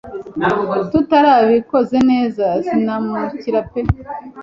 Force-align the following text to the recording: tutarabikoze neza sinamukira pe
tutarabikoze 0.91 1.97
neza 2.11 2.45
sinamukira 2.65 3.59
pe 3.71 3.81